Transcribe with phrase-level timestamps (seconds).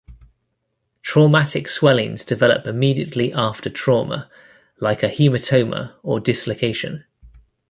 [1.03, 4.31] Traumatic swellings develop immediately after trauma,
[4.79, 7.05] like a hematoma or dislocation.